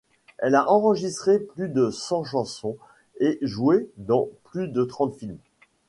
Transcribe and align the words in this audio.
Elle 0.39 0.55
a 0.55 0.67
enregistré 0.67 1.37
plus 1.37 1.69
de 1.69 1.91
cent 1.91 2.23
chansons 2.23 2.75
et 3.19 3.37
joué 3.43 3.91
dans 3.97 4.29
plus 4.45 4.67
de 4.67 4.83
trente 4.83 5.13
films. 5.15 5.37